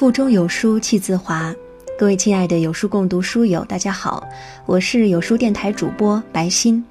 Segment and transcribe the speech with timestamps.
[0.00, 1.54] 腹中有书气自华，
[1.98, 4.26] 各位亲爱的有书共读书友，大家好，
[4.64, 6.82] 我是有书电台主播白欣。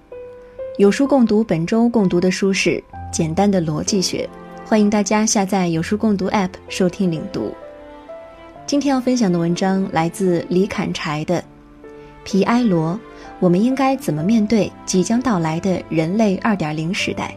[0.78, 2.70] 有书共读本周共读的书是
[3.12, 4.30] 《简单的逻辑学》，
[4.70, 7.52] 欢迎大家下载有书共读 App 收听领读。
[8.68, 11.42] 今天要分享的文章来自李砍柴的
[12.24, 12.94] 《皮埃罗》，
[13.40, 17.36] 我们应该怎么面对即将到来的人类2.0时代？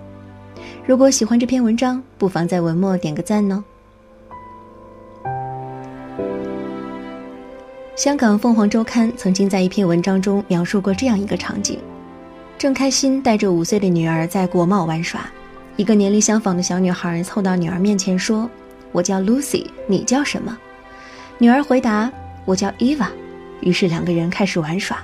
[0.85, 3.65] 如果喜欢这篇文章，不妨在文末点个赞哦。
[8.03, 11.79] 香港凤凰周刊曾经在一篇文章中描述过这样一个场景：
[12.59, 15.31] 郑开心带着五岁的女儿在国贸玩耍，
[15.77, 18.51] 一个年龄相仿的小女孩凑到女儿面前说
[18.91, 20.59] ：“我叫 Lucy，你叫什么？”
[21.39, 22.11] 女儿回答
[22.45, 23.07] ：“我叫 Eva。”
[23.63, 24.99] 于是两个人开始玩耍。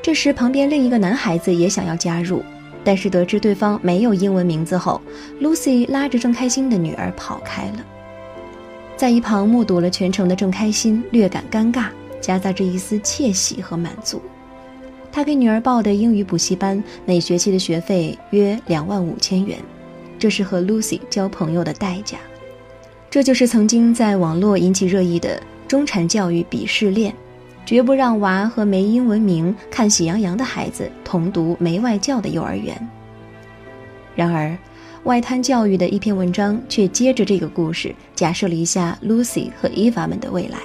[0.00, 2.40] 这时，旁边另一个男孩子也想要加入，
[2.84, 5.02] 但是得知对方没有英文名字后
[5.40, 7.84] ，Lucy 拉着郑开心的女儿跑开了。
[8.96, 14.22] 在一旁目睹了全程的郑开心略感尴尬，夹杂着一丝窃喜和满足。
[15.12, 19.58] 他给女儿报的英语补习班每学期的学费约两万五千元，
[20.18, 22.16] 这是和 Lucy 交朋友的代价。
[23.10, 27.14] 这就是曾经在网络引起热议的中产教育鄙视链，
[27.66, 32.74] 绝不让娃和没英文名、看喜羊羊的孩子同读没外教的幼儿园。
[34.14, 34.56] 然而。
[35.06, 40.58] 外滩教育的一篇文章却接着这个故事，假设了一下 Lucy 和 Eva 们的未来。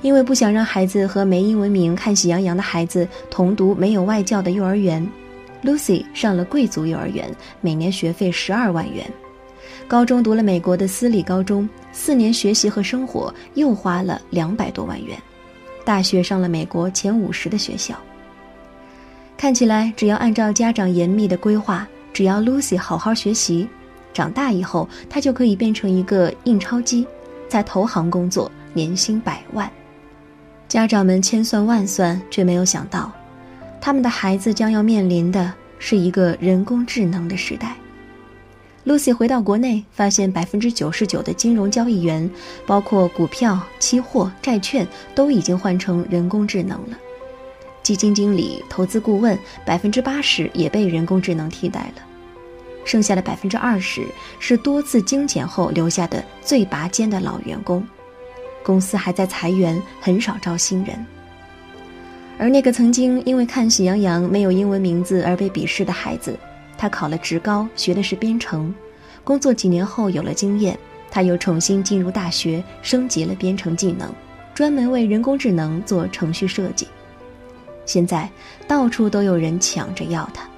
[0.00, 5.08] 因为不想让孩子和没英文名、看喜羊羊的孩子同读没有外教的幼儿园
[5.62, 9.04] ，Lucy 上了贵族幼儿园，每年学费十二万元；
[9.86, 15.16] 高中读了美国的私立高中，四年学习和生活又花了两百多万元；
[15.84, 17.94] 大学上了美国前五十的学校。
[19.36, 21.86] 看起来，只要按照家长严密的规划。
[22.12, 23.68] 只要 Lucy 好好学习，
[24.12, 27.06] 长大以后她就可以变成一个印钞机，
[27.48, 29.70] 在投行工作，年薪百万。
[30.68, 33.12] 家长们千算万算，却没有想到，
[33.80, 37.76] 他们的孩子将要面临的是一个人工智能的时代。
[38.84, 42.28] Lucy 回到国内，发现百分之九十九的金融交易员，
[42.66, 46.98] 包括股票、期货、债券，都已经换成人工智能了。
[47.82, 52.02] 基金经理、投资顾问，百分之八十也被人工智能替代了，
[52.84, 54.06] 剩下的百分之二十
[54.38, 57.84] 是多次精简后留下的最拔尖的老员工。
[58.64, 61.04] 公司还在裁员，很少招新人。
[62.38, 66.38] 而那个曾经因为看《喜羊羊》没有英文名字而被鄙视的孩子，
[66.78, 68.72] 他考了职高，学的是编程。
[69.24, 70.78] 工作几年后有了经验，
[71.10, 74.12] 他又重新进入大学，升级了编程技能，
[74.54, 76.86] 专门为人工智能做程序设计。
[77.84, 78.28] 现在
[78.66, 80.48] 到处都有人抢着要它。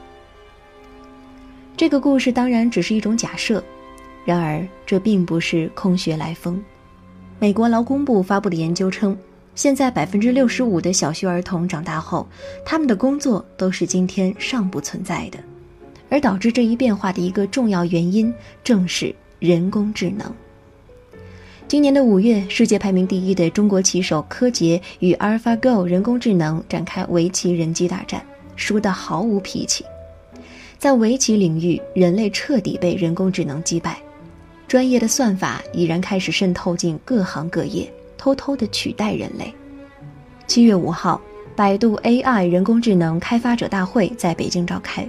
[1.77, 3.63] 这个故事当然只是一种假设，
[4.25, 6.63] 然而这并不是空穴来风。
[7.41, 9.17] 美国劳工部发布的研究称，
[9.57, 12.27] 现在百分之六十五的小学儿童长大后，
[12.65, 15.39] 他们的工作都是今天尚不存在的，
[16.09, 20.33] 而导致这一变化的一个重要原因正是人工智能。
[21.75, 28.25] 今年的五月，世界排名第一的中国棋手柯洁与 AlphaGo 人工智能展开围棋人机大战，
[28.55, 29.85] 输得毫无脾气。
[30.79, 33.99] 在围棋领域，人类彻底被人工智能击败，
[34.69, 39.53] 专业的算法已然开始渗透进各行各业，偷偷地取代人类。
[40.47, 41.21] 七月五号，
[41.57, 45.05] 百度 AI 人工智能开发者大会在北京召开。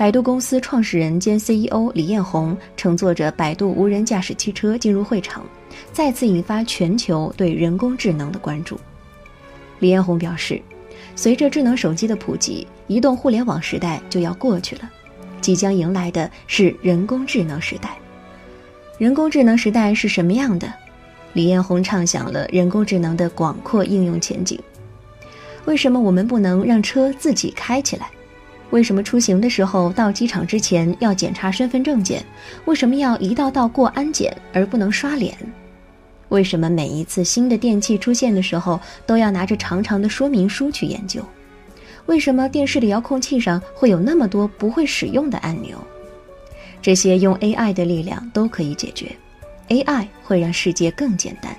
[0.00, 5.44] 百度公司创始人兼 CEO 李彦宏乘坐着百度无人驾驶汽车进入会场，
[5.92, 8.80] 再次引发全球对人工智能的关注。
[9.78, 10.58] 李彦宏表示，
[11.14, 14.90] 随着智能手机的普及，移动互联网时代就要过去了，
[15.42, 17.90] 即将迎来的是人工智能时代。
[18.96, 20.72] 人工智能时代是什么样的？
[21.34, 24.58] 李彦宏畅想了人工智能的广阔应用前景。
[25.66, 28.08] 为什么我们不能让车自己开起来？
[28.70, 32.24] 为什么出行的时候到机场之前要检查身份证件？
[32.66, 35.36] 为什么要一道道过安检而不能刷脸？
[36.28, 41.20] 为什么每一次新的电器出现的时候都要拿着长长的说明书去研究？
[42.06, 45.76] 为什么电视的遥控器上会有那么多不会使用的按钮？
[46.80, 49.10] 这些用 AI 的力量都可以解决
[49.68, 51.54] ，AI 会让世界更简单。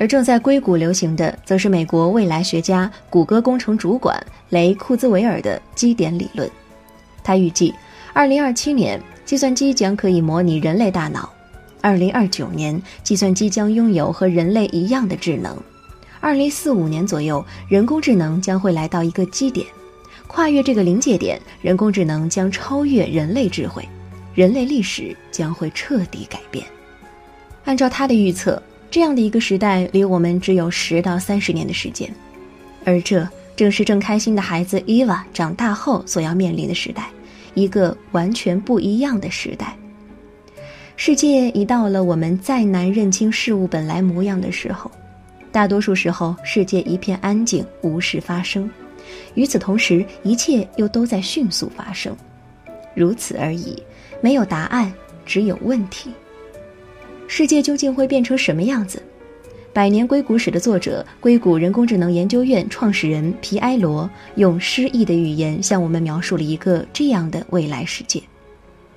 [0.00, 4.18] 而正在硅谷流行的，则是美国未来学家、谷歌工程主管
[4.48, 6.50] 雷库兹韦尔的基点理论。
[7.22, 7.74] 他预计
[8.14, 11.28] ，2027年计算机将可以模拟人类大脑
[11.82, 15.54] ；2029年，计算机将拥有和人类一样的智能
[16.22, 19.66] ；2045年左右，人工智能将会来到一个基点，
[20.26, 23.86] 跨越这个临界点，人工智能将超越人类智慧，
[24.32, 26.64] 人类历史将会彻底改变。
[27.66, 28.62] 按照他的预测。
[28.90, 32.12] 这样的一个时代离我们只有十到三十年的时间，
[32.84, 37.08] 而这正是正开心的孩子伊娃长大后所要面临的时代，
[37.54, 39.76] 一个完全不一样的时代。
[40.96, 44.90] 世界已到了我们再难认清事物本来模样的时候，
[45.52, 48.68] 大多数时候世界一片安静，无事发生，
[49.34, 52.14] 与此同时，一切又都在迅速发生，
[52.94, 53.80] 如此而已，
[54.20, 54.92] 没有答案，
[55.24, 56.10] 只有问题。
[57.32, 59.00] 世界究竟会变成什么样子？
[59.72, 68.20] 《百年硅谷史》的作者、硅谷人工智能研究院创始人皮埃罗用诗意的语言向我们描述了一个这样的未来世界。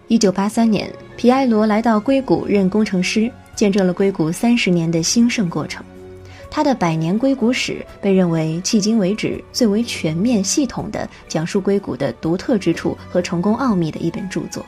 [0.08, 5.86] 一九八三年，皮埃罗来到硅谷任工程师，见证了硅谷三十年的兴盛过程。
[6.50, 14.66] 他的《百年硅谷史》被认为迄今为止最为全面、系统的讲述硅谷的独特之处和成功奥秘的一本著作。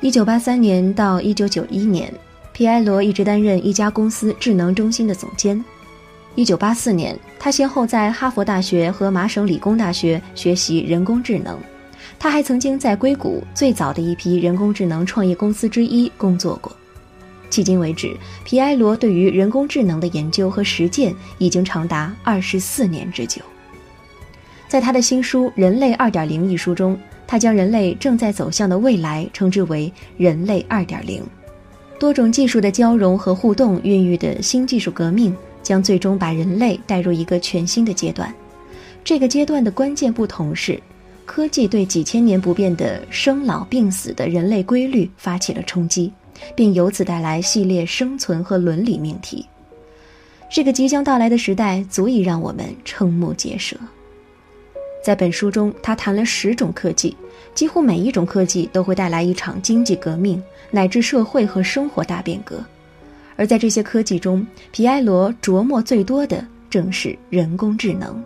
[0.00, 2.10] 一九八三年到一九九一年。
[2.52, 5.62] 皮埃罗一直担任一家公司智能中心的总监。
[6.34, 11.58] 一九八四年，他先后在哈佛大学和麻省理工大学学习人工智能。
[12.18, 16.70] 他还曾经在硅谷最早的一批人工智能创业公司之一工作过。
[17.50, 23.42] 迄今为止，皮埃罗对于人工智能的研究和实践已经长达二十四年之久。
[24.68, 31.22] 在他的新书《人类二点零》一书中，他将人类正在走向的未来称之为“人类二点零”。
[32.02, 35.32] 多种技术的交融和互动孕育的新技术革命，
[35.62, 38.34] 将最终把人类带入一个全新的阶段。
[39.04, 40.82] 这个阶段的关键不同是，
[41.24, 46.12] 科技对几千年不变的生老病死的人类规律发起了冲击，
[46.56, 49.46] 并由此带来系列生存和伦理命题。
[50.50, 53.76] 这个即将到来的时代，足以让我们瞠目结舌。
[55.02, 57.16] 在本书中，他谈了十种科技，
[57.54, 60.40] 几乎每一种科技都会带来一场经济革命，
[60.70, 62.64] 乃至社会和生活大变革。
[63.34, 68.22] 而在这些科技中，皮埃罗琢磨最多的正是人工智能。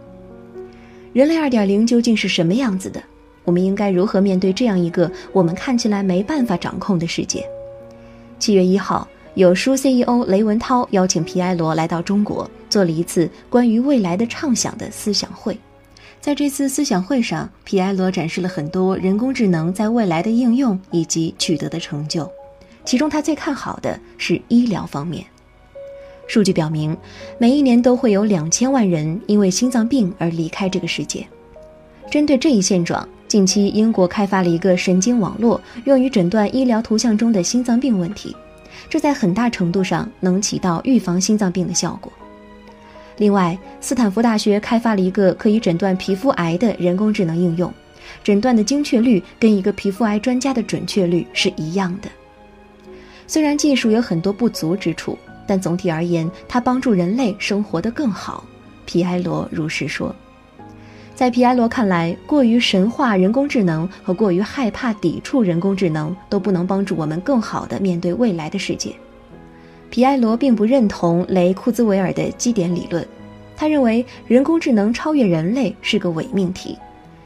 [1.14, 3.02] 人类二点零究竟是什么样子的？
[3.44, 7.43] 我们应该如何面对这样一个我们看起来没办法掌控的世界？
[8.38, 15.58] 七月一号，有书 CEO 雷文涛邀请皮埃罗来到中国，做了一次关于未来的畅想的思想会。
[16.26, 22.28] 在这次思想会上，皮埃罗展示了很多人工智能在未来的应用以及取得的成就。
[22.84, 25.25] 其中，他最看好的是医疗方面。
[26.26, 26.96] 数据表明，
[27.38, 31.25] 每一年都会有两千万人因为心脏病而离开这个世界。
[32.11, 38.34] 针对这一现状，近期英国开发了一个神经网络，用于诊断医疗图像中的心脏病问题。
[38.90, 42.12] 这在很大程度上能起到预防心脏病的效果。
[43.19, 47.73] 另外，斯坦福大学开发了一个可以诊断皮肤癌的人工智能应用，
[48.23, 52.11] 诊断的精确率跟一个皮肤癌专家的准确率是一样的。
[53.27, 58.45] 虽然技术有很多不足之处，但总体而言，它帮助人类生活得更好。
[58.85, 60.15] 皮埃罗如是说。
[61.15, 68.95] 在皮埃罗看来，过于神话人工智能和过于害怕抵触人工智能都不能帮助我们更好地面对未来的世界。
[69.96, 73.02] 皮埃罗并不认同雷库兹韦尔的基点理论，
[73.56, 76.76] 他认为人工智能超越人类是个伪命题。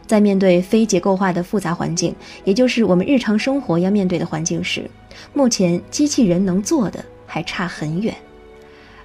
[0.06, 4.88] 在面对非结构化的复杂环境，也就是我们日常生活要面对的环境时，
[5.34, 8.14] 目前机器人能做的还差很远。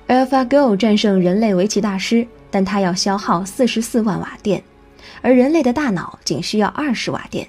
[0.10, 4.62] AlphaGo 战胜人类围棋大师，但它要消耗四十四万瓦电，
[5.24, 7.48] 而人类的大脑仅需要二十瓦电，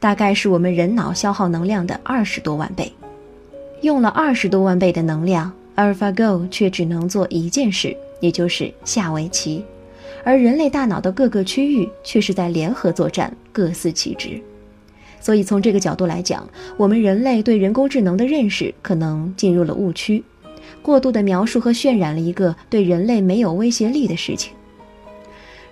[0.00, 2.92] 大概是我们人脑消耗能量的二十多万倍。
[3.82, 9.64] 用了二十多万倍的能量，AlphaGo 却只能做一件事，也就是下围棋，
[10.22, 14.40] 而人类大脑的各个区域却是在联合作战，各司其职。
[15.20, 20.22] 所以从这个角度来讲，我们人类对人工智能的认识可能进入了误区，
[20.80, 24.52] 过度的描述和渲染了一个对人类没有威胁力的事情。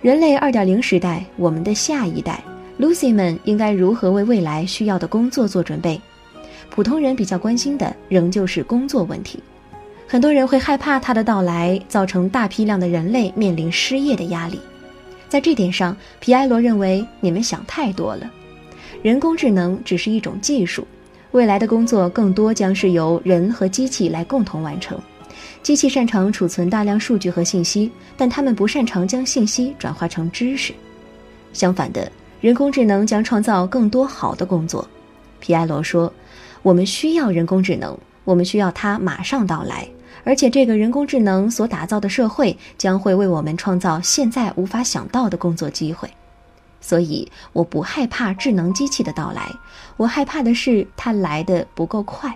[0.00, 2.43] 人类二点零时代，我们的下一代
[2.81, 6.00] Lucy 们应该如何为未来需要的工作做准备？
[6.71, 9.43] 普通人比较关心的仍旧是工作问题，
[10.07, 14.59] 很多人会害怕它的到来造成大批量的人类面临失业的压力。
[15.29, 18.31] 在这点上，皮埃罗认为你们想太多了。
[19.03, 20.87] 人工智能只是一种技术，
[21.33, 24.99] 未来的工作更多将是由人和机器来共同完成。
[25.62, 30.73] 机器擅长储存大量数据和信息，但他们不擅长将信息转化成知识。
[31.53, 32.11] 相反的，
[32.41, 34.89] 人工智能将创造更多好的工作。
[35.41, 36.12] 皮埃罗说。
[36.62, 39.88] 我们需要人工智能，我们需要它马上到来，
[40.25, 46.09] 而且这个人工智能所打造的社会将会为我们创造现在无法想到的工作机会。
[46.83, 49.50] 所以，我不害怕智能机器的到来，
[49.97, 52.35] 我害怕的是它来的不够快。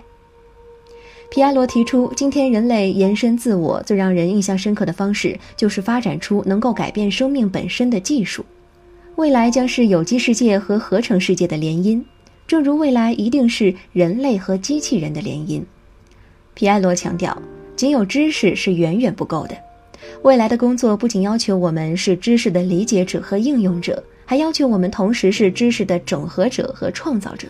[1.31, 8.45] 皮埃罗提出，今天人类延伸自我最让人印象深刻的方式，就是发展出能够改变生命本身的技术。
[9.15, 12.03] 未来将是有机世界和合成世界的联姻，
[12.47, 15.63] 正如未来一定是人类和机器人的联姻。
[16.53, 17.35] 皮埃罗强调，
[17.75, 19.57] 仅有知识是远远不够的。
[20.21, 27.47] 未来的工作不仅要求我们是知识的理解者和应用者，还要求我们同时是知识的整合者和创造者。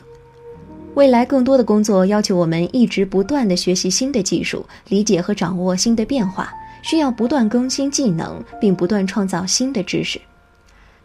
[0.93, 6.49] 未来更多的工作要求我们一直不断地学习新的技术，理解和掌握新的变化，
[6.81, 10.21] 需要不断更新技能，并不断创造新的知识。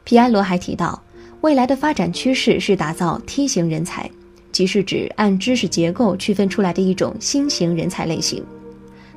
[0.04, 1.02] 皮埃罗还提到，
[1.42, 4.08] 未来的发展趋势是打造梯形人才，
[4.52, 8.44] 即是指按知识结构区分出来的一种新型人才类型。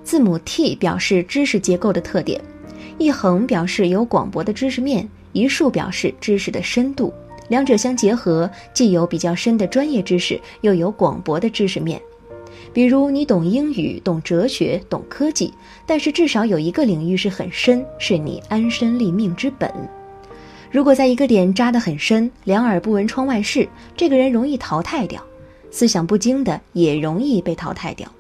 [0.06, 2.40] 字母 T 表示知识结构的特点，
[2.98, 7.14] 一横表示有广博的知识面，一竖表示知识的深度。
[7.50, 12.02] 两者相结合，既有比较深的专业知识，又有广博的知识面。
[12.72, 15.54] 比如，你懂英语、懂哲学、懂科技，
[15.86, 19.70] 但是至少有一个领域是很深，是你安身立命之本。
[20.74, 25.22] 如果在一个点扎得很深，两耳不闻窗外事，这个人容易淘汰掉；
[25.70, 28.12] 思想不精的也容易被淘汰掉。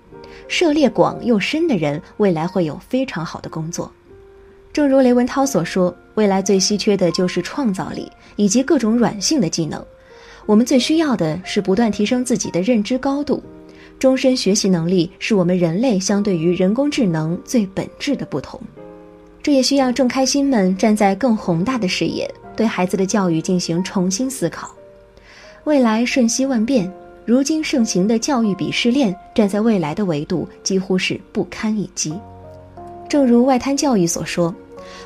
[0.47, 3.91] 涉猎广又深的人，未来会有非常好的工作。
[4.71, 9.83] 正如雷文涛所说，未来最稀缺的就是创造力以及各种软性的技能。
[10.45, 13.41] 我们最需要的是不断提升自己的认知高度。
[13.97, 18.61] 终身学习能力是我们人类相对于人工智能最本质的不同。
[19.41, 24.69] 这也需要众开心们站在更宏大的视野，对孩子的教育进行重新思考。
[25.63, 26.91] 未来瞬息万变，
[27.25, 32.13] 如今盛行的教育鄙视链，站在未来的维度几乎是不堪一击。
[33.07, 34.53] 正如外滩教育所说。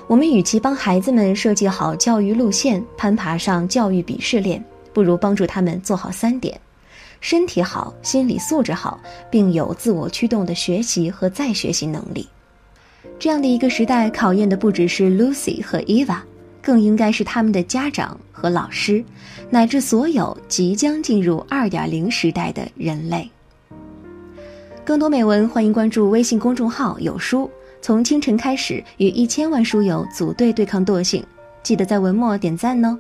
[0.07, 6.59] 我们与其帮孩子们设计好教育路线，攀爬上教育鄙视链，不如帮助他们做好三点：
[7.21, 8.99] 身体好、心理素质好，
[9.29, 12.27] 并有自我驱动的学习和再学习能力。
[13.19, 16.17] 这样的一个时代，考验的不只是 Lucy 和 Eva，
[16.67, 19.01] 更应该是他们的家长和老师，
[19.50, 23.29] 乃至所有即将进入二点零时代的人类。
[24.83, 27.50] 更多美文，欢迎关注微信公众号“有书”。
[27.81, 31.24] 从清晨开始，与一千万书友组队对抗惰性，
[31.63, 33.00] 记得在文末点赞哦。